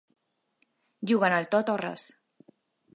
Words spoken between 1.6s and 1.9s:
o